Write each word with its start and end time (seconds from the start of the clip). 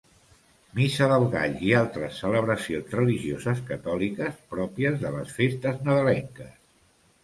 Missa 0.79 1.09
del 1.11 1.25
Gall 1.35 1.53
i 1.67 1.75
altres 1.81 2.17
celebracions 2.25 2.97
religioses 2.99 3.63
catòliques 3.71 4.43
pròpies 4.57 5.01
de 5.07 5.17
les 5.21 5.39
festes 5.41 5.83
nadalenques. 5.89 6.63